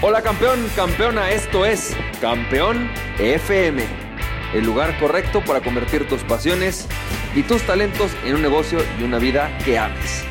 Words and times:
Hola 0.00 0.22
campeón, 0.22 0.64
campeona, 0.76 1.32
esto 1.32 1.66
es 1.66 1.96
Campeón 2.20 2.88
FM, 3.18 3.82
el 4.54 4.64
lugar 4.64 4.96
correcto 5.00 5.42
para 5.44 5.60
convertir 5.60 6.06
tus 6.06 6.22
pasiones 6.22 6.86
y 7.34 7.42
tus 7.42 7.62
talentos 7.62 8.12
en 8.24 8.36
un 8.36 8.42
negocio 8.42 8.78
y 9.00 9.02
una 9.02 9.18
vida 9.18 9.50
que 9.64 9.76
ames. 9.76 10.22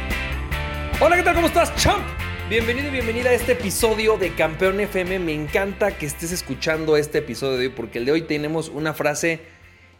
Hola, 1.02 1.18
¿qué 1.18 1.24
tal? 1.24 1.36
¿Cómo 1.36 1.48
estás, 1.48 1.76
champ? 1.76 2.02
Bienvenido 2.50 2.88
y 2.88 2.92
bienvenida 2.92 3.32
a 3.32 3.34
este 3.34 3.52
episodio 3.52 4.16
de 4.18 4.34
Campeón 4.36 4.80
FM. 4.80 5.20
Me 5.20 5.34
encanta 5.34 5.98
que 5.98 6.06
estés 6.06 6.32
escuchando 6.32 6.96
este 6.96 7.18
episodio 7.18 7.58
de 7.58 7.68
hoy 7.68 7.74
porque 7.74 7.98
el 8.00 8.06
de 8.06 8.14
hoy 8.14 8.22
tenemos 8.22 8.70
una 8.70 8.94
frase 8.94 9.42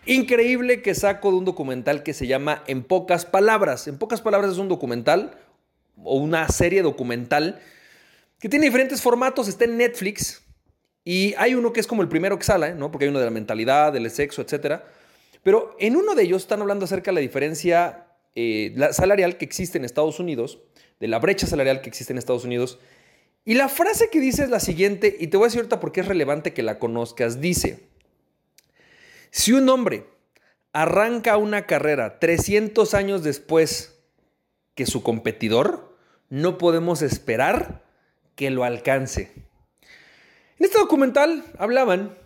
increíble 0.06 0.82
que 0.82 0.96
saco 0.96 1.30
de 1.32 1.40
un 1.40 1.46
documental 1.46 2.04
que 2.04 2.14
se 2.14 2.26
llama 2.26 2.64
En 2.68 2.84
pocas 2.84 3.26
palabras. 3.26 3.90
En 3.90 3.98
pocas 3.98 4.22
palabras 4.22 4.54
es 4.54 4.60
un 4.60 4.70
documental 4.70 5.38
o 6.02 6.16
una 6.16 6.48
serie 6.48 6.84
documental 6.84 7.60
que 8.40 8.50
tiene 8.50 8.66
diferentes 8.66 9.02
formatos, 9.02 9.48
está 9.48 9.66
en 9.66 9.78
Netflix 9.78 10.44
y 11.04 11.34
hay 11.38 11.56
uno 11.56 11.72
que 11.72 11.80
es 11.80 11.88
como 11.88 12.02
el 12.02 12.10
primero 12.10 12.38
que 12.38 12.44
sale, 12.44 12.76
¿no? 12.76 12.92
Porque 12.92 13.06
hay 13.06 13.10
uno 13.10 13.20
de 13.20 13.26
la 13.26 13.32
mentalidad, 13.32 13.94
del 13.94 14.12
sexo, 14.12 14.42
etc. 14.42 14.82
Pero 15.42 15.76
en 15.80 15.96
uno 15.96 16.16
de 16.16 16.24
ellos 16.24 16.42
están 16.42 16.62
hablando 16.62 16.86
acerca 16.86 17.12
de 17.12 17.16
la 17.16 17.22
diferencia 17.22 18.08
eh, 18.36 18.76
salarial 18.92 19.38
que 19.38 19.46
existe 19.46 19.78
en 19.78 19.86
Estados 19.86 20.20
Unidos, 20.20 20.60
de 21.00 21.08
la 21.08 21.20
brecha 21.20 21.48
salarial 21.48 21.82
que 21.82 21.90
existe 21.90 22.12
en 22.12 22.18
Estados 22.18 22.44
Unidos. 22.44 22.80
Y 23.46 23.54
la 23.54 23.70
frase 23.70 24.10
que 24.10 24.20
dice 24.20 24.44
es 24.44 24.50
la 24.50 24.60
siguiente, 24.60 25.16
y 25.18 25.28
te 25.28 25.38
voy 25.38 25.46
a 25.46 25.48
decir 25.48 25.60
ahorita 25.62 25.80
porque 25.80 26.02
es 26.02 26.08
relevante 26.08 26.54
que 26.54 26.62
la 26.62 26.78
conozcas. 26.78 27.40
Dice, 27.40 27.88
si 29.32 29.54
un 29.54 29.70
hombre 29.70 30.06
arranca 30.74 31.38
una 31.38 31.66
carrera 31.66 32.20
300 32.20 32.94
años 32.94 33.24
después 33.24 33.98
que 34.76 34.86
su 34.86 35.02
competidor, 35.02 35.98
no 36.30 36.58
podemos 36.58 37.02
esperar 37.02 37.87
que 38.38 38.50
lo 38.52 38.64
alcance. 38.64 39.34
En 40.60 40.66
este 40.66 40.78
documental 40.78 41.44
hablaban 41.58 42.18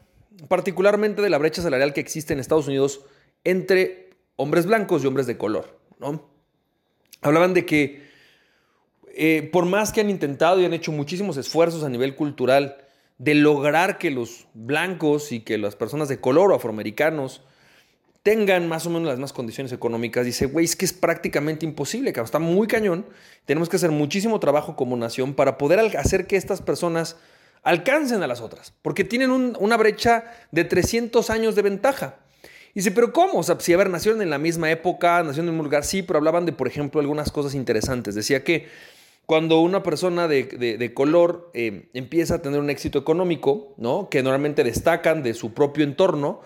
particularmente 0.47 1.21
de 1.21 1.29
la 1.29 1.39
brecha 1.39 1.61
salarial 1.61 1.93
que 1.93 2.01
existe 2.01 2.33
en 2.33 2.39
Estados 2.39 2.67
Unidos 2.67 3.01
entre 3.43 4.11
hombres 4.35 4.67
blancos 4.67 5.03
y 5.03 5.07
hombres 5.07 5.25
de 5.25 5.37
color. 5.37 5.79
Hablaban 7.21 7.53
de 7.53 7.65
que 7.65 8.03
eh, 9.15 9.49
por 9.51 9.65
más 9.65 9.91
que 9.91 10.01
han 10.01 10.09
intentado 10.09 10.59
y 10.59 10.65
han 10.65 10.73
hecho 10.73 10.91
muchísimos 10.91 11.37
esfuerzos 11.37 11.83
a 11.83 11.89
nivel 11.89 12.15
cultural 12.15 12.77
de 13.17 13.35
lograr 13.35 13.97
que 13.97 14.11
los 14.11 14.47
blancos 14.53 15.31
y 15.31 15.39
que 15.39 15.57
las 15.57 15.75
personas 15.75 16.09
de 16.09 16.19
color 16.19 16.51
o 16.51 16.55
afroamericanos 16.55 17.41
tengan 18.23 18.67
más 18.67 18.85
o 18.85 18.89
menos 18.89 19.07
las 19.07 19.17
mismas 19.17 19.33
condiciones 19.33 19.71
económicas, 19.71 20.25
dice, 20.25 20.45
güey, 20.45 20.65
es 20.65 20.75
que 20.75 20.85
es 20.85 20.93
prácticamente 20.93 21.65
imposible, 21.65 22.13
cabrón, 22.13 22.25
está 22.25 22.39
muy 22.39 22.67
cañón. 22.67 23.05
Tenemos 23.45 23.69
que 23.69 23.77
hacer 23.77 23.91
muchísimo 23.91 24.39
trabajo 24.39 24.75
como 24.75 24.95
nación 24.95 25.33
para 25.33 25.57
poder 25.57 25.79
hacer 25.97 26.27
que 26.27 26.35
estas 26.35 26.61
personas 26.61 27.17
alcancen 27.63 28.21
a 28.23 28.27
las 28.27 28.41
otras, 28.41 28.73
porque 28.81 29.03
tienen 29.03 29.31
una 29.31 29.77
brecha 29.77 30.25
de 30.51 30.63
300 30.63 31.29
años 31.29 31.55
de 31.55 31.61
ventaja. 31.63 32.17
dice, 32.75 32.91
pero 32.91 33.11
¿cómo? 33.11 33.39
O 33.39 33.43
sea, 33.43 33.59
si, 33.59 33.73
a 33.73 33.77
ver, 33.77 33.89
nacieron 33.89 34.21
en 34.21 34.29
la 34.29 34.37
misma 34.37 34.69
época, 34.71 35.23
nacieron 35.23 35.49
en 35.49 35.59
un 35.59 35.63
lugar, 35.63 35.83
sí, 35.83 36.03
pero 36.03 36.17
hablaban 36.17 36.45
de, 36.45 36.53
por 36.53 36.67
ejemplo, 36.67 37.01
algunas 37.01 37.31
cosas 37.31 37.55
interesantes. 37.55 38.15
Decía 38.15 38.43
que 38.43 38.67
cuando 39.25 39.61
una 39.61 39.81
persona 39.81 40.27
de, 40.27 40.91
color 40.93 41.49
eh, 41.53 41.89
empieza 41.93 42.35
a 42.35 42.41
tener 42.41 42.59
un 42.59 42.69
éxito 42.69 42.99
económico, 42.99 43.73
¿no? 43.77 44.09
Que 44.09 44.23
normalmente 44.23 44.63
destacan 44.63 45.23
de 45.23 45.33
su 45.33 45.53
propio 45.53 45.83
entorno, 45.83 46.41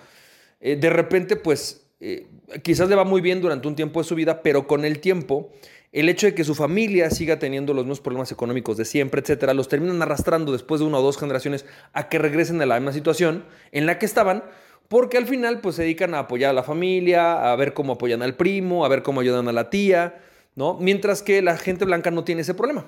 eh, 0.66 0.76
de 0.78 0.90
repente, 0.90 1.36
pues, 1.36 1.86
eh, 2.00 2.26
quizás 2.64 2.90
le 2.90 2.96
va 2.96 3.04
muy 3.04 3.22
bien 3.22 3.40
durante 3.40 3.68
un 3.68 3.76
tiempo 3.76 4.02
de 4.02 4.04
su 4.04 4.16
vida, 4.16 4.42
pero 4.42 4.66
con 4.66 4.84
el 4.84 5.00
tiempo, 5.00 5.52
el 5.92 6.10
hecho 6.10 6.26
de 6.26 6.34
que 6.34 6.44
su 6.44 6.56
familia 6.56 7.12
siga 7.12 7.38
teniendo 7.38 7.76
los 7.76 7.86
mismos 7.86 8.02
problemas 8.02 8.32
económicos 8.32 8.76
de 8.76 8.84
siempre, 8.84 9.22
etcétera, 9.22 9.54
los 9.54 9.68
terminan 9.68 10.02
arrastrando 10.02 10.52
después 10.52 10.82
de 10.82 10.88
una 10.88 10.98
o 10.98 11.04
dos 11.04 11.20
generaciones 11.20 11.68
a 11.94 12.10
que 12.10 12.18
regresen 12.18 12.60
a 12.64 12.66
la 12.66 12.80
misma 12.80 12.94
situación 12.94 13.46
en 13.72 13.86
la 13.86 14.00
que 14.00 14.08
estaban, 14.08 14.44
porque 14.88 15.20
al 15.20 15.28
final, 15.28 15.62
pues, 15.62 15.76
se 15.76 15.84
dedican 15.84 16.16
a 16.16 16.20
apoyar 16.22 16.50
a 16.50 16.54
la 16.54 16.64
familia, 16.64 17.52
a 17.52 17.56
ver 17.56 17.76
cómo 17.76 17.94
apoyan 17.94 18.24
al 18.24 18.34
primo, 18.34 18.86
a 18.86 18.88
ver 18.88 19.04
cómo 19.04 19.22
ayudan 19.22 19.48
a 19.48 19.52
la 19.52 19.70
tía, 19.70 20.20
¿no? 20.56 20.80
Mientras 20.82 21.22
que 21.22 21.44
la 21.44 21.58
gente 21.58 21.86
blanca 21.86 22.10
no 22.10 22.24
tiene 22.24 22.42
ese 22.42 22.56
problema. 22.56 22.88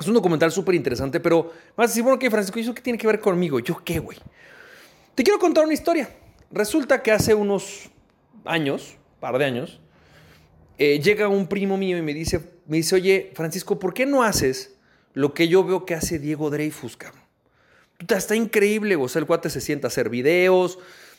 Es 0.00 0.08
un 0.08 0.14
documental 0.14 0.50
súper 0.50 0.74
interesante, 0.74 1.20
pero 1.20 1.52
a 1.76 1.82
decir, 1.82 2.02
bueno, 2.02 2.18
¿qué, 2.18 2.28
Francisco? 2.28 2.58
¿Y 2.58 2.62
eso 2.62 2.74
qué 2.74 2.82
tiene 2.82 2.98
que 2.98 3.06
ver 3.06 3.20
conmigo? 3.20 3.60
¿Yo 3.60 3.80
qué, 3.84 4.00
güey? 4.00 4.18
Te 5.14 5.22
quiero 5.22 5.38
contar 5.38 5.62
una 5.62 5.74
historia. 5.74 6.08
Resulta 6.52 7.02
que 7.02 7.12
hace 7.12 7.34
unos 7.34 7.90
años, 8.44 8.96
par 9.20 9.38
de 9.38 9.46
años, 9.46 9.80
eh, 10.78 11.00
llega 11.00 11.28
un 11.28 11.46
primo 11.46 11.76
mío 11.78 11.96
y 11.96 12.02
me 12.02 12.12
dice, 12.12 12.40
me 12.66 12.76
dice, 12.76 12.94
oye, 12.94 13.32
Francisco, 13.34 13.78
¿por 13.78 13.94
qué 13.94 14.04
no 14.04 14.22
haces 14.22 14.76
lo 15.14 15.32
que 15.32 15.48
yo 15.48 15.64
veo 15.64 15.86
que 15.86 15.94
hace 15.94 16.18
Diego 16.18 16.50
Dreyfus, 16.50 16.96
cabrón? 16.96 17.22
Está 18.08 18.36
increíble, 18.36 18.96
o 18.96 19.08
sea, 19.08 19.20
el 19.20 19.26
cuate 19.26 19.48
se 19.48 19.60
sienta 19.60 19.86
a 19.86 19.88
hacer 19.88 20.10
videos, 20.10 20.78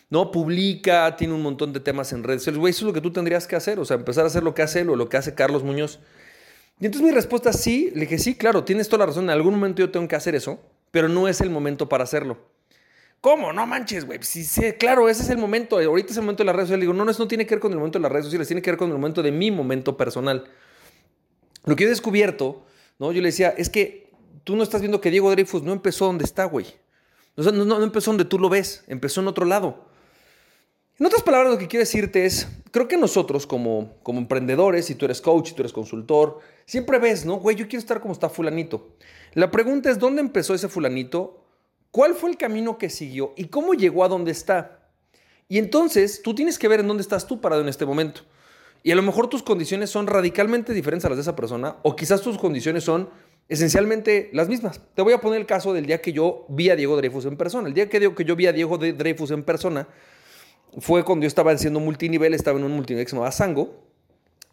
¿no? 0.09 0.31
Publica, 0.31 1.15
tiene 1.15 1.33
un 1.33 1.41
montón 1.41 1.73
de 1.73 1.79
temas 1.79 2.11
en 2.13 2.23
redes 2.23 2.45
Güey, 2.55 2.71
eso 2.71 2.81
es 2.81 2.87
lo 2.87 2.93
que 2.93 3.01
tú 3.01 3.11
tendrías 3.11 3.47
que 3.47 3.55
hacer, 3.55 3.79
o 3.79 3.85
sea, 3.85 3.95
empezar 3.95 4.25
a 4.25 4.27
hacer 4.27 4.43
lo 4.43 4.53
que 4.53 4.61
hace 4.61 4.81
él 4.81 4.89
o 4.89 4.95
lo 4.95 5.09
que 5.09 5.17
hace 5.17 5.33
Carlos 5.33 5.63
Muñoz. 5.63 5.99
Y 6.79 6.85
entonces 6.85 7.07
mi 7.07 7.13
respuesta 7.13 7.53
sí, 7.53 7.91
le 7.95 8.01
dije, 8.01 8.19
sí, 8.19 8.35
claro, 8.35 8.63
tienes 8.65 8.89
toda 8.89 8.99
la 8.99 9.05
razón, 9.07 9.23
en 9.25 9.29
algún 9.31 9.53
momento 9.53 9.81
yo 9.81 9.89
tengo 9.89 10.07
que 10.07 10.15
hacer 10.15 10.35
eso, 10.35 10.59
pero 10.91 11.07
no 11.07 11.27
es 11.27 11.41
el 11.41 11.49
momento 11.49 11.89
para 11.89 12.03
hacerlo. 12.03 12.52
¿Cómo? 13.23 13.53
No 13.53 13.65
manches, 13.65 14.03
güey. 14.05 14.19
Sí, 14.21 14.43
sí, 14.43 14.73
claro, 14.73 15.07
ese 15.07 15.23
es 15.23 15.29
el 15.29 15.37
momento. 15.37 15.79
Ahorita 15.79 16.11
es 16.11 16.17
el 16.17 16.23
momento 16.23 16.43
de 16.43 16.47
las 16.47 16.57
redes 16.57 16.67
sociales. 16.67 16.81
Digo, 16.81 16.93
no, 16.93 17.05
no, 17.05 17.11
eso 17.11 17.23
no 17.23 17.27
tiene 17.29 17.45
que 17.45 17.55
ver 17.55 17.61
con 17.61 17.71
el 17.71 17.77
momento 17.77 17.97
de 17.97 18.03
las 18.03 18.11
redes 18.11 18.25
sociales, 18.25 18.49
tiene 18.49 18.61
que 18.61 18.69
ver 18.69 18.77
con 18.77 18.89
el 18.89 18.95
momento 18.97 19.23
de 19.23 19.31
mi 19.31 19.49
momento 19.49 19.95
personal. 19.95 20.43
Lo 21.63 21.77
que 21.77 21.85
he 21.85 21.87
descubierto, 21.87 22.65
¿no? 22.99 23.13
Yo 23.13 23.21
le 23.21 23.29
decía, 23.29 23.55
es 23.57 23.69
que 23.69 24.11
tú 24.43 24.57
no 24.57 24.63
estás 24.63 24.81
viendo 24.81 24.99
que 24.99 25.09
Diego 25.09 25.31
Dreyfus 25.31 25.63
no 25.63 25.71
empezó 25.71 26.07
donde 26.07 26.25
está, 26.25 26.43
güey. 26.43 26.65
no, 27.37 27.81
empezó 27.81 28.11
donde 28.11 28.25
tú 28.25 28.37
lo 28.39 28.49
ves, 28.49 28.83
empezó 28.87 29.21
en 29.21 29.29
otro 29.29 29.45
lado. 29.45 29.85
En 30.99 31.05
otras 31.05 31.23
palabras, 31.23 31.53
lo 31.53 31.57
que 31.57 31.69
quiero 31.69 31.83
decirte 31.83 32.25
es, 32.25 32.49
creo 32.71 32.89
que 32.89 32.97
nosotros 32.97 33.47
como, 33.47 33.93
como 34.03 34.19
emprendedores, 34.19 34.83
si 34.87 34.95
tú 34.95 35.05
eres 35.05 35.21
coach, 35.21 35.47
si 35.47 35.55
tú 35.55 35.61
eres 35.61 35.71
consultor, 35.71 36.39
siempre 36.65 36.99
ves, 36.99 37.25
¿no? 37.25 37.37
Güey, 37.37 37.55
yo 37.55 37.69
quiero 37.69 37.79
estar 37.79 38.01
como 38.01 38.11
está 38.11 38.27
fulanito. 38.27 38.97
La 39.33 39.49
pregunta 39.49 39.89
es, 39.89 39.97
¿dónde 39.97 40.19
empezó 40.19 40.53
ese 40.53 40.67
fulanito? 40.67 41.42
Cuál 41.93 42.15
fue 42.15 42.31
el 42.31 42.37
camino 42.37 42.79
que 42.79 42.89
siguió 42.89 43.33
y 43.37 43.45
cómo 43.45 43.75
llegó 43.75 44.03
a 44.03 44.07
donde 44.07 44.31
está. 44.31 44.79
Y 45.47 45.59
entonces 45.59 46.23
tú 46.23 46.33
tienes 46.33 46.57
que 46.57 46.67
ver 46.67 46.79
en 46.79 46.87
dónde 46.87 47.01
estás 47.01 47.27
tú 47.27 47.39
parado 47.39 47.61
en 47.61 47.69
este 47.69 47.85
momento. 47.85 48.21
Y 48.81 48.91
a 48.91 48.95
lo 48.95 49.03
mejor 49.03 49.29
tus 49.29 49.43
condiciones 49.43 49.91
son 49.91 50.07
radicalmente 50.07 50.73
diferentes 50.73 51.05
a 51.05 51.09
las 51.09 51.17
de 51.17 51.21
esa 51.21 51.35
persona, 51.35 51.75
o 51.83 51.95
quizás 51.95 52.21
tus 52.21 52.39
condiciones 52.39 52.83
son 52.83 53.09
esencialmente 53.47 54.31
las 54.33 54.49
mismas. 54.49 54.81
Te 54.95 55.03
voy 55.03 55.13
a 55.13 55.21
poner 55.21 55.39
el 55.39 55.45
caso 55.45 55.71
del 55.71 55.85
día 55.85 56.01
que 56.01 56.13
yo 56.13 56.47
vi 56.49 56.71
a 56.71 56.75
Diego 56.75 56.97
Dreyfus 56.97 57.25
en 57.25 57.37
persona. 57.37 57.67
El 57.67 57.75
día 57.75 57.87
que, 57.87 58.13
que 58.15 58.25
yo 58.25 58.35
vi 58.35 58.47
a 58.47 58.53
Diego 58.53 58.79
Dreyfus 58.79 59.29
en 59.29 59.43
persona 59.43 59.87
fue 60.79 61.05
cuando 61.05 61.25
yo 61.25 61.27
estaba 61.27 61.51
haciendo 61.51 61.79
multinivel, 61.79 62.33
estaba 62.33 62.57
en 62.57 62.65
un 62.65 62.71
multinivel 62.71 63.05
que 63.05 63.11
se 63.11 63.15
llamaba 63.15 63.31
Sango, 63.31 63.83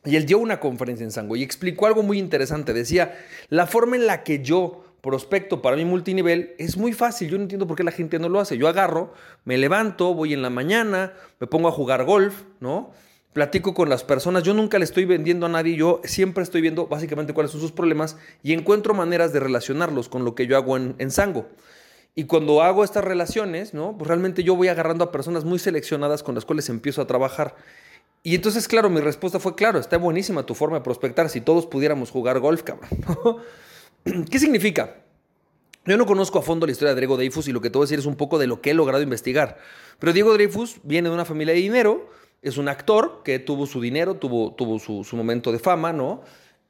y 0.05 0.17
él 0.17 0.27
dio 0.27 0.39
una 0.39 0.61
conferencia 0.61 1.05
en 1.05 1.11
Sango 1.11 1.37
y 1.37 1.43
explicó 1.43 1.87
algo 1.87 2.03
muy 2.03 2.19
interesante. 2.19 2.75
Decía, 2.75 3.19
la 3.49 3.67
forma 3.67 3.97
en 3.97 4.07
la 4.07 4.25
que 4.25 4.43
yo 4.43 4.85
prospecto 5.01 5.63
para 5.63 5.77
mi 5.77 5.85
multinivel 5.85 6.55
es 6.59 6.77
muy 6.77 6.93
fácil. 6.93 7.31
Yo 7.31 7.37
no 7.37 7.43
entiendo 7.43 7.67
por 7.67 7.77
qué 7.77 7.85
la 7.85 7.93
gente 7.93 8.19
no 8.19 8.29
lo 8.29 8.41
hace. 8.41 8.59
Yo 8.59 8.69
agarro, 8.69 9.13
me 9.45 9.59
levanto, 9.59 10.15
voy 10.15 10.33
en 10.35 10.43
la 10.43 10.51
mañana, 10.51 11.13
me 11.39 11.47
pongo 11.47 11.69
a 11.69 11.73
jugar 11.73 12.05
golf, 12.05 12.43
¿no? 12.61 12.91
Platico 13.33 13.75
con 13.75 13.89
las 13.89 14.05
personas. 14.05 14.43
Yo 14.43 14.55
nunca 14.55 14.79
le 14.79 14.85
estoy 14.85 15.05
vendiendo 15.05 15.47
a 15.47 15.49
nadie. 15.49 15.77
Yo 15.77 16.01
siempre 16.05 16.43
estoy 16.43 16.61
viendo 16.61 16.87
básicamente 16.87 17.33
cuáles 17.33 17.53
son 17.53 17.61
sus 17.61 17.73
problemas 17.73 18.17
y 18.43 18.53
encuentro 18.53 18.93
maneras 18.93 19.33
de 19.33 19.41
relacionarlos 19.41 20.09
con 20.09 20.25
lo 20.25 20.35
que 20.35 20.47
yo 20.47 20.57
hago 20.57 20.77
en, 20.77 20.95
en 20.99 21.11
Sango. 21.11 21.47
Y 22.15 22.25
cuando 22.25 22.61
hago 22.61 22.83
estas 22.83 23.05
relaciones, 23.05 23.73
¿no? 23.73 23.97
Pues 23.97 24.09
realmente 24.09 24.43
yo 24.43 24.57
voy 24.57 24.69
agarrando 24.69 25.05
a 25.05 25.13
personas 25.13 25.45
muy 25.45 25.59
seleccionadas 25.59 26.23
con 26.23 26.35
las 26.35 26.45
cuales 26.45 26.69
empiezo 26.69 27.01
a 27.01 27.07
trabajar. 27.07 27.55
Y 28.23 28.35
entonces, 28.35 28.69
claro, 28.69 28.91
mi 28.91 29.01
respuesta 29.01 29.39
fue, 29.39 29.55
claro, 29.55 29.79
está 29.79 29.97
buenísima 29.97 30.45
tu 30.45 30.55
forma 30.55 30.79
de 30.79 30.85
prospectar. 30.85 31.31
Si 31.31 31.41
todos 31.41 31.67
pudiéramos 31.67 32.11
jugar 32.11 32.41
golf, 32.41 32.63
cabrón. 32.63 32.91
¿Qué 34.31 34.39
significa? 34.39 34.97
Yo 35.87 35.97
no 35.97 36.07
conozco 36.07 36.39
a 36.39 36.43
fondo 36.43 36.67
la 36.67 36.73
historia 36.73 36.95
de 36.95 37.01
Diego 37.01 37.17
Dreyfus 37.17 37.49
y 37.49 37.53
lo 37.53 37.61
que 37.61 37.71
te 37.71 37.79
voy 37.79 37.85
a 37.85 37.87
decir 37.87 37.99
es 37.99 38.07
un 38.07 38.17
poco 38.17 38.39
de 38.39 38.47
lo 38.47 38.61
que 38.61 38.71
he 38.71 38.75
logrado 38.75 39.03
investigar. 39.03 39.59
Pero 39.99 40.13
Diego 40.13 40.33
Dreyfus 40.33 40.77
viene 40.83 41.09
de 41.09 41.15
una 41.15 41.25
familia 41.25 41.55
de 41.55 41.61
dinero, 41.61 42.11
es 42.43 42.59
un 42.59 42.69
actor 42.69 43.23
que 43.25 43.39
tuvo 43.39 43.67
su 43.67 43.81
dinero, 43.81 44.17
tuvo, 44.17 44.79
su, 44.79 45.17
momento 45.17 45.53
de 45.53 45.59
fama, 45.59 45.93
¿no? 45.93 46.23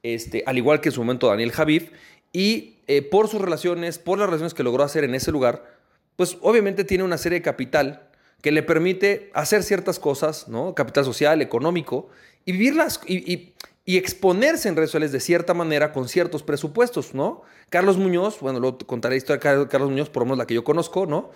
Este, 0.03 0.43
al 0.45 0.57
igual 0.57 0.81
que 0.81 0.89
en 0.89 0.93
su 0.93 1.01
momento 1.01 1.27
Daniel 1.27 1.51
Javif, 1.51 1.91
y 2.33 2.77
eh, 2.87 3.01
por 3.01 3.27
sus 3.27 3.41
relaciones, 3.41 3.99
por 3.99 4.17
las 4.17 4.27
relaciones 4.27 4.53
que 4.53 4.63
logró 4.63 4.83
hacer 4.83 5.03
en 5.03 5.15
ese 5.15 5.31
lugar, 5.31 5.77
pues 6.15 6.37
obviamente 6.41 6.83
tiene 6.83 7.03
una 7.03 7.17
serie 7.17 7.39
de 7.39 7.43
capital 7.43 8.09
que 8.41 8.51
le 8.51 8.63
permite 8.63 9.29
hacer 9.33 9.63
ciertas 9.63 9.99
cosas, 9.99 10.47
¿no? 10.47 10.73
Capital 10.73 11.05
social, 11.05 11.41
económico, 11.41 12.09
y 12.45 12.53
vivirlas, 12.53 12.99
y 13.05 13.53
exponerse 13.85 14.69
en 14.69 14.75
redes 14.75 14.89
sociales 14.89 15.11
de 15.11 15.19
cierta 15.19 15.53
manera 15.53 15.91
con 15.91 16.07
ciertos 16.07 16.43
presupuestos, 16.43 17.13
¿no? 17.13 17.41
Carlos 17.69 17.97
Muñoz, 17.97 18.39
bueno, 18.39 18.59
luego 18.59 18.77
contaré 18.79 19.13
la 19.13 19.17
historia 19.17 19.57
de 19.57 19.67
Carlos 19.67 19.89
Muñoz, 19.89 20.09
por 20.09 20.21
lo 20.21 20.25
menos 20.25 20.37
la 20.37 20.47
que 20.47 20.53
yo 20.53 20.63
conozco, 20.63 21.05
¿no? 21.05 21.31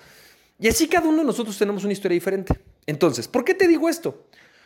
Y 0.59 0.67
así 0.67 0.87
cada 0.87 1.07
uno 1.07 1.19
de 1.19 1.25
nosotros 1.25 1.57
tenemos 1.57 1.83
una 1.83 1.93
historia 1.93 2.13
diferente. 2.13 2.59
Entonces, 2.85 3.27
¿por 3.27 3.43
qué 3.43 3.53
te 3.53 3.67
digo 3.67 3.89
esto? 3.89 4.25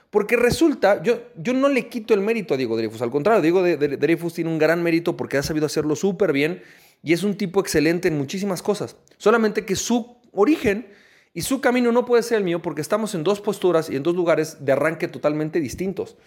Porque 0.10 0.36
resulta, 0.36 1.02
yo, 1.04 1.22
yo 1.36 1.54
no 1.54 1.70
le 1.70 1.88
quito 1.88 2.14
el 2.14 2.22
mérito 2.22 2.54
a 2.54 2.58
Diego 2.58 2.76
Dreyfus, 2.76 3.02
al 3.02 3.12
contrario, 3.12 3.42
Diego 3.42 3.62
Dreyfus 3.64 4.34
tiene 4.34 4.50
un 4.50 4.58
gran 4.58 4.82
mérito 4.82 5.16
porque 5.16 5.38
ha 5.38 5.44
sabido 5.44 5.68
hacerlo 5.68 5.96
súper 5.96 6.34
bien 6.34 6.62
y 7.04 7.14
es 7.14 7.24
un 7.24 7.36
tipo 7.38 7.60
excelente 7.60 8.08
en 8.08 8.18
muchísimas 8.18 8.62
cosas. 8.62 8.96
Solamente 9.18 9.66
que 9.66 9.76
su 9.76 10.18
origen 10.32 10.88
y 11.34 11.44
su 11.44 11.62
camino 11.62 11.92
no 11.92 12.06
puede 12.06 12.24
ser 12.24 12.40
el 12.40 12.44
mío 12.44 12.62
porque 12.62 12.82
estamos 12.82 13.14
en 13.14 13.24
dos 13.24 13.40
posturas 13.40 13.90
y 13.90 13.96
en 13.96 14.04
dos 14.04 14.16
lugares 14.16 14.66
de 14.66 14.72
arranque 14.72 15.08
totalmente 15.08 15.60
distintos. 15.60 16.18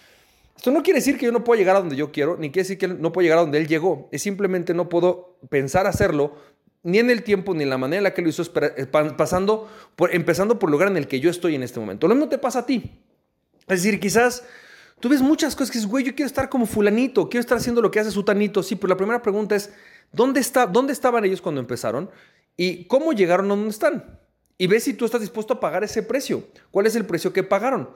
Esto 0.62 0.70
no 0.70 0.84
quiere 0.84 1.00
decir 1.00 1.18
que 1.18 1.26
yo 1.26 1.32
no 1.32 1.42
puedo 1.42 1.58
llegar 1.58 1.74
a 1.74 1.80
donde 1.80 1.96
yo 1.96 2.12
quiero, 2.12 2.36
ni 2.36 2.52
quiere 2.52 2.62
decir 2.62 2.78
que 2.78 2.86
no 2.86 3.10
puedo 3.10 3.24
llegar 3.24 3.38
a 3.38 3.40
donde 3.40 3.58
él 3.58 3.66
llegó. 3.66 4.08
Es 4.12 4.22
simplemente 4.22 4.74
no 4.74 4.88
puedo 4.88 5.36
pensar 5.48 5.88
hacerlo 5.88 6.36
ni 6.84 7.00
en 7.00 7.10
el 7.10 7.24
tiempo 7.24 7.52
ni 7.52 7.64
en 7.64 7.70
la 7.70 7.78
manera 7.78 7.98
en 7.98 8.04
la 8.04 8.14
que 8.14 8.22
lo 8.22 8.28
hizo, 8.28 8.44
eh, 8.44 8.86
pasando 8.86 9.68
por, 9.96 10.14
empezando 10.14 10.60
por 10.60 10.68
el 10.68 10.70
lugar 10.70 10.86
en 10.86 10.96
el 10.96 11.08
que 11.08 11.18
yo 11.18 11.30
estoy 11.30 11.56
en 11.56 11.64
este 11.64 11.80
momento. 11.80 12.06
Lo 12.06 12.14
mismo 12.14 12.28
te 12.28 12.38
pasa 12.38 12.60
a 12.60 12.66
ti. 12.66 12.96
Es 13.62 13.82
decir, 13.82 13.98
quizás 13.98 14.44
tú 15.00 15.08
ves 15.08 15.20
muchas 15.20 15.56
cosas 15.56 15.72
que 15.72 15.78
dices, 15.78 15.90
güey, 15.90 16.04
yo 16.04 16.14
quiero 16.14 16.28
estar 16.28 16.48
como 16.48 16.64
fulanito, 16.64 17.28
quiero 17.28 17.40
estar 17.40 17.58
haciendo 17.58 17.82
lo 17.82 17.90
que 17.90 17.98
hace 17.98 18.12
sutanito. 18.12 18.62
Sí, 18.62 18.76
pero 18.76 18.90
la 18.90 18.96
primera 18.96 19.20
pregunta 19.20 19.56
es, 19.56 19.72
¿dónde, 20.12 20.38
está, 20.38 20.68
¿dónde 20.68 20.92
estaban 20.92 21.24
ellos 21.24 21.42
cuando 21.42 21.60
empezaron? 21.60 22.08
¿Y 22.56 22.84
cómo 22.84 23.12
llegaron 23.12 23.46
a 23.46 23.56
donde 23.56 23.70
están? 23.70 24.20
Y 24.58 24.68
ves 24.68 24.84
si 24.84 24.94
tú 24.94 25.06
estás 25.06 25.22
dispuesto 25.22 25.54
a 25.54 25.58
pagar 25.58 25.82
ese 25.82 26.04
precio. 26.04 26.44
¿Cuál 26.70 26.86
es 26.86 26.94
el 26.94 27.04
precio 27.04 27.32
que 27.32 27.42
pagaron? 27.42 27.90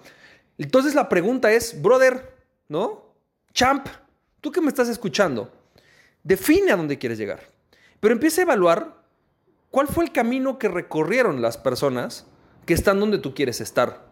Entonces 0.59 0.97
la 0.97 1.09
pregunta 1.09 1.53
es, 1.53 1.81
brother, 1.81 2.35
¿no? 2.69 3.15
Champ, 3.53 3.87
tú 4.41 4.53
que 4.53 4.61
me 4.61 4.69
estás 4.69 4.89
escuchando, 4.89 5.51
define 6.23 6.73
a 6.73 6.77
dónde 6.77 6.99
quieres 6.99 7.19
llegar. 7.19 7.41
Pero 8.01 8.13
empieza 8.13 8.41
a 8.41 8.45
evaluar 8.45 9.03
cuál 9.71 9.89
fue 9.89 10.05
el 10.05 10.13
camino 10.13 10.59
que 10.59 10.69
recorrieron 10.69 11.43
las 11.43 11.57
personas 11.57 12.27
que 12.67 12.75
están 12.75 13.01
donde 13.01 13.19
tú 13.19 13.35
quieres 13.35 13.61
estar. 13.61 14.07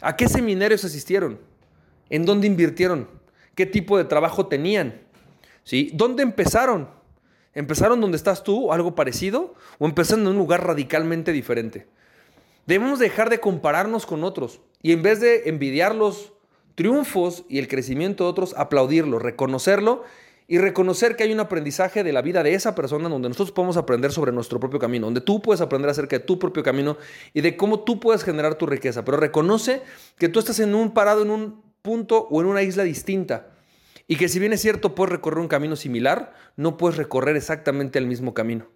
¿A 0.00 0.16
qué 0.16 0.28
seminarios 0.28 0.84
asistieron? 0.84 1.40
¿En 2.08 2.24
dónde 2.24 2.46
invirtieron? 2.46 3.08
¿Qué 3.54 3.66
tipo 3.66 3.98
de 3.98 4.04
trabajo 4.04 4.46
tenían? 4.46 5.02
¿Sí? 5.64 5.90
¿Dónde 5.94 6.22
empezaron? 6.22 6.88
¿Empezaron 7.52 8.00
donde 8.00 8.16
estás 8.16 8.42
tú 8.42 8.72
algo 8.72 8.94
parecido? 8.94 9.54
¿O 9.78 9.86
empezaron 9.86 10.22
en 10.22 10.28
un 10.28 10.38
lugar 10.38 10.66
radicalmente 10.66 11.32
diferente? 11.32 11.86
Debemos 12.66 12.98
dejar 12.98 13.28
de 13.28 13.40
compararnos 13.40 14.06
con 14.06 14.24
otros 14.24 14.60
y 14.82 14.92
en 14.92 15.02
vez 15.02 15.20
de 15.20 15.48
envidiar 15.48 15.94
los 15.94 16.32
triunfos 16.80 17.44
y 17.46 17.58
el 17.58 17.68
crecimiento 17.68 18.24
de 18.24 18.30
otros, 18.30 18.54
aplaudirlo, 18.56 19.18
reconocerlo 19.18 20.02
y 20.48 20.56
reconocer 20.56 21.14
que 21.14 21.24
hay 21.24 21.30
un 21.30 21.40
aprendizaje 21.40 22.02
de 22.02 22.10
la 22.10 22.22
vida 22.22 22.42
de 22.42 22.54
esa 22.54 22.74
persona 22.74 23.10
donde 23.10 23.28
nosotros 23.28 23.52
podemos 23.52 23.76
aprender 23.76 24.12
sobre 24.12 24.32
nuestro 24.32 24.58
propio 24.58 24.78
camino, 24.78 25.06
donde 25.06 25.20
tú 25.20 25.42
puedes 25.42 25.60
aprender 25.60 25.90
acerca 25.90 26.16
de 26.16 26.24
tu 26.24 26.38
propio 26.38 26.62
camino 26.62 26.96
y 27.34 27.42
de 27.42 27.54
cómo 27.54 27.80
tú 27.80 28.00
puedes 28.00 28.24
generar 28.24 28.54
tu 28.54 28.64
riqueza. 28.64 29.04
Pero 29.04 29.18
reconoce 29.18 29.82
que 30.16 30.30
tú 30.30 30.38
estás 30.38 30.58
en 30.58 30.74
un 30.74 30.94
parado 30.94 31.20
en 31.20 31.30
un 31.30 31.62
punto 31.82 32.26
o 32.30 32.40
en 32.40 32.46
una 32.46 32.62
isla 32.62 32.82
distinta. 32.82 33.48
Y 34.08 34.16
que 34.16 34.30
si 34.30 34.38
bien 34.38 34.54
es 34.54 34.62
cierto, 34.62 34.94
puedes 34.94 35.12
recorrer 35.12 35.40
un 35.40 35.48
camino 35.48 35.76
similar, 35.76 36.32
no 36.56 36.78
puedes 36.78 36.96
recorrer 36.96 37.36
exactamente 37.36 37.98
el 37.98 38.06
mismo 38.06 38.32
camino. 38.32 38.68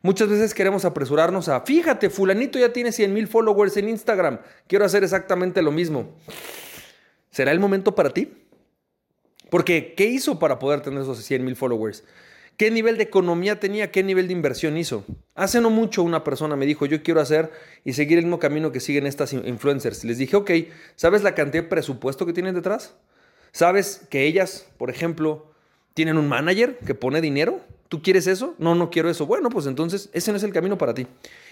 Muchas 0.00 0.28
veces 0.28 0.54
queremos 0.54 0.84
apresurarnos 0.84 1.48
a, 1.48 1.62
fíjate, 1.62 2.08
fulanito 2.08 2.56
ya 2.56 2.72
tiene 2.72 2.92
100 2.92 3.12
mil 3.12 3.26
followers 3.26 3.76
en 3.78 3.88
Instagram, 3.88 4.38
quiero 4.68 4.84
hacer 4.84 5.02
exactamente 5.02 5.60
lo 5.60 5.72
mismo. 5.72 6.14
¿Será 7.38 7.52
el 7.52 7.60
momento 7.60 7.94
para 7.94 8.10
ti? 8.10 8.32
Porque, 9.48 9.94
¿qué 9.96 10.06
hizo 10.06 10.40
para 10.40 10.58
poder 10.58 10.80
tener 10.80 11.02
esos 11.02 11.22
100 11.22 11.44
mil 11.44 11.54
followers? 11.54 12.02
¿Qué 12.56 12.68
nivel 12.72 12.96
de 12.96 13.04
economía 13.04 13.60
tenía? 13.60 13.92
¿Qué 13.92 14.02
nivel 14.02 14.26
de 14.26 14.32
inversión 14.32 14.76
hizo? 14.76 15.04
Hace 15.36 15.60
no 15.60 15.70
mucho 15.70 16.02
una 16.02 16.24
persona 16.24 16.56
me 16.56 16.66
dijo, 16.66 16.84
yo 16.84 17.00
quiero 17.04 17.20
hacer 17.20 17.52
y 17.84 17.92
seguir 17.92 18.18
el 18.18 18.24
mismo 18.24 18.40
camino 18.40 18.72
que 18.72 18.80
siguen 18.80 19.06
estas 19.06 19.32
influencers. 19.34 20.02
Les 20.02 20.18
dije, 20.18 20.34
ok, 20.34 20.50
¿sabes 20.96 21.22
la 21.22 21.36
cantidad 21.36 21.62
de 21.62 21.68
presupuesto 21.68 22.26
que 22.26 22.32
tienen 22.32 22.56
detrás? 22.56 22.96
¿Sabes 23.52 24.08
que 24.10 24.26
ellas, 24.26 24.66
por 24.76 24.90
ejemplo, 24.90 25.52
tienen 25.94 26.18
un 26.18 26.28
manager 26.28 26.76
que 26.78 26.96
pone 26.96 27.20
dinero? 27.20 27.60
¿Tú 27.88 28.02
quieres 28.02 28.26
eso? 28.26 28.56
No, 28.58 28.74
no 28.74 28.90
quiero 28.90 29.10
eso. 29.10 29.26
Bueno, 29.26 29.48
pues 29.48 29.66
entonces 29.66 30.10
ese 30.12 30.32
no 30.32 30.38
es 30.38 30.42
el 30.42 30.52
camino 30.52 30.76
para 30.76 30.92
ti. 30.92 31.06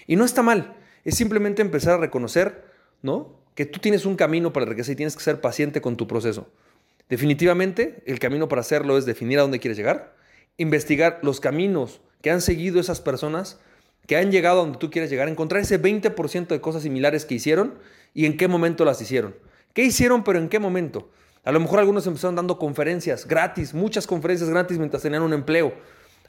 Y 0.05 0.17
no 0.17 0.25
está 0.25 0.41
mal. 0.41 0.75
Es 1.05 1.15
simplemente 1.15 1.61
empezar 1.61 1.93
a 1.93 1.97
reconocer, 1.97 2.65
¿no? 3.01 3.46
Que 3.57 3.65
tú 3.65 3.79
tienes 3.79 4.05
un 4.05 4.15
camino 4.15 4.53
para 4.53 4.67
riqueza 4.67 4.91
y 4.91 4.95
tienes 4.95 5.15
que 5.15 5.23
ser 5.23 5.41
paciente 5.41 5.81
con 5.81 5.97
tu 5.97 6.07
proceso. 6.07 6.47
Definitivamente, 7.09 8.03
el 8.05 8.19
camino 8.19 8.47
para 8.47 8.61
hacerlo 8.61 8.99
es 8.99 9.07
definir 9.07 9.39
a 9.39 9.41
dónde 9.41 9.59
quieres 9.59 9.79
llegar, 9.79 10.13
investigar 10.57 11.17
los 11.23 11.39
caminos 11.39 11.99
que 12.21 12.29
han 12.29 12.41
seguido 12.41 12.79
esas 12.79 13.01
personas, 13.01 13.57
que 14.05 14.15
han 14.15 14.31
llegado 14.31 14.59
a 14.59 14.61
donde 14.61 14.77
tú 14.77 14.91
quieres 14.91 15.09
llegar, 15.09 15.27
encontrar 15.27 15.63
ese 15.63 15.81
20% 15.81 16.49
de 16.49 16.61
cosas 16.61 16.83
similares 16.83 17.25
que 17.25 17.33
hicieron 17.33 17.79
y 18.13 18.27
en 18.27 18.37
qué 18.37 18.47
momento 18.47 18.85
las 18.85 19.01
hicieron. 19.01 19.33
¿Qué 19.73 19.81
hicieron, 19.81 20.23
pero 20.23 20.37
en 20.37 20.49
qué 20.49 20.59
momento? 20.59 21.09
A 21.43 21.51
lo 21.51 21.59
mejor 21.59 21.79
algunos 21.79 22.05
empezaron 22.05 22.35
dando 22.35 22.59
conferencias 22.59 23.27
gratis, 23.27 23.73
muchas 23.73 24.05
conferencias 24.05 24.51
gratis 24.51 24.77
mientras 24.77 25.01
tenían 25.01 25.23
un 25.23 25.33
empleo. 25.33 25.73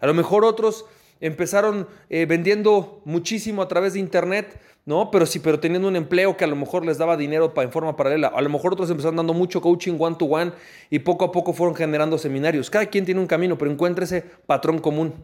A 0.01 0.07
lo 0.07 0.15
mejor 0.15 0.47
otros 0.47 0.87
empezaron 1.21 1.89
eh, 2.11 2.27
vendiendo 2.27 3.03
muchísimo 3.05 3.63
a 3.63 3.69
través 3.69 3.95
de 3.95 4.01
internet, 4.01 4.61
¿no? 4.85 5.11
Pero 5.11 5.27
sí, 5.27 5.39
pero 5.39 5.61
teniendo 5.61 5.89
un 5.89 5.97
empleo 5.97 6.37
que 6.37 6.45
a 6.45 6.47
lo 6.47 6.57
mejor 6.57 6.85
les 6.85 6.99
daba 6.99 7.17
dinero 7.17 7.55
para, 7.55 7.67
en 7.67 7.73
forma 7.73 7.97
paralela. 7.97 8.29
A 8.29 8.41
lo 8.41 8.49
mejor 8.49 8.73
otros 8.73 8.91
empezaron 8.91 9.17
dando 9.17 9.35
mucho 9.35 9.61
coaching 9.61 9.97
one 9.99 10.17
to 10.19 10.25
one 10.25 10.53
y 10.91 11.01
poco 11.01 11.25
a 11.27 11.33
poco 11.33 11.53
fueron 11.53 11.75
generando 11.75 12.19
seminarios. 12.19 12.71
Cada 12.71 12.87
quien 12.87 13.05
tiene 13.05 13.21
un 13.21 13.27
camino, 13.27 13.59
pero 13.59 13.71
encuentra 13.71 14.05
ese 14.05 14.25
patrón 14.47 14.79
común. 14.79 15.15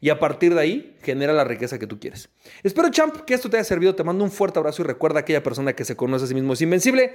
Y 0.00 0.10
a 0.10 0.18
partir 0.18 0.54
de 0.54 0.60
ahí 0.60 0.96
genera 1.02 1.32
la 1.32 1.44
riqueza 1.44 1.78
que 1.78 1.86
tú 1.86 1.98
quieres. 1.98 2.28
Espero, 2.62 2.90
champ, 2.90 3.22
que 3.24 3.34
esto 3.34 3.48
te 3.48 3.56
haya 3.56 3.64
servido. 3.64 3.94
Te 3.94 4.04
mando 4.04 4.24
un 4.24 4.30
fuerte 4.30 4.58
abrazo 4.58 4.82
y 4.82 4.84
recuerda 4.84 5.20
a 5.20 5.22
aquella 5.22 5.42
persona 5.42 5.72
que 5.74 5.84
se 5.84 5.96
conoce 5.96 6.24
a 6.24 6.28
sí 6.28 6.34
mismo 6.34 6.52
es 6.52 6.60
invencible. 6.60 7.14